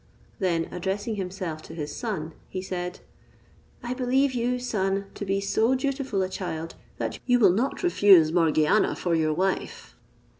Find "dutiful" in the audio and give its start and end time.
5.75-6.23